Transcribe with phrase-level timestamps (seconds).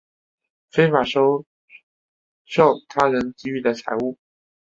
[0.71, 1.45] 非法收
[2.43, 4.17] 受他人给予的财物